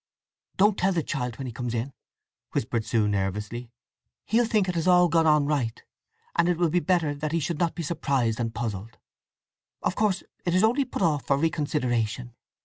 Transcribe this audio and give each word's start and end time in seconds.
"Don't 0.57 0.79
tell 0.79 0.91
the 0.93 1.03
child 1.03 1.37
when 1.37 1.45
he 1.45 1.53
comes 1.53 1.75
in," 1.75 1.93
whispered 2.53 2.85
Sue 2.85 3.07
nervously. 3.07 3.69
"He'll 4.25 4.47
think 4.47 4.67
it 4.67 4.73
has 4.73 4.87
all 4.87 5.07
gone 5.09 5.27
on 5.27 5.45
right, 5.45 5.79
and 6.35 6.49
it 6.49 6.57
will 6.57 6.71
be 6.71 6.79
better 6.79 7.13
that 7.13 7.33
he 7.33 7.39
should 7.39 7.59
not 7.59 7.75
be 7.75 7.83
surprised 7.83 8.39
and 8.39 8.51
puzzled. 8.51 8.97
Of 9.83 9.93
course 9.95 10.23
it 10.43 10.55
is 10.55 10.63
only 10.63 10.85
put 10.85 11.03
off 11.03 11.27
for 11.27 11.37
reconsideration. 11.37 12.33